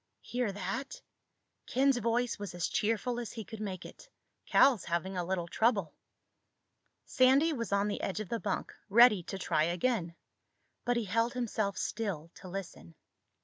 "Hear 0.21 0.51
that?" 0.51 0.99
Ken's 1.67 1.99
voice 1.99 2.39
was 2.39 2.55
as 2.55 2.67
cheerful 2.67 3.19
as 3.19 3.33
he 3.33 3.43
could 3.45 3.59
make 3.61 3.85
it. 3.85 4.09
"Cal's 4.47 4.85
having 4.85 5.15
a 5.15 5.23
little 5.23 5.47
trouble." 5.47 5.93
Sandy 7.05 7.53
was 7.53 7.71
on 7.71 7.87
the 7.87 8.01
edge 8.01 8.19
of 8.19 8.29
the 8.29 8.39
bunk, 8.39 8.73
ready 8.89 9.21
to 9.21 9.37
try 9.37 9.65
again. 9.65 10.15
But 10.85 10.97
he 10.97 11.05
held 11.05 11.33
himself 11.33 11.77
still 11.77 12.31
to 12.37 12.47
listen. 12.47 12.95